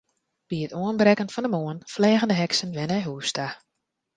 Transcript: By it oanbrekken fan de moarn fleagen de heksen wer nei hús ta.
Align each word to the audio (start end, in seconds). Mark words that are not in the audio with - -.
By 0.49 0.57
it 0.65 0.73
oanbrekken 0.83 1.31
fan 1.33 1.43
de 1.45 1.49
moarn 1.55 1.85
fleagen 1.93 2.27
de 2.31 2.37
heksen 2.41 2.75
wer 2.75 2.89
nei 2.89 3.01
hús 3.07 3.29
ta. 3.35 3.47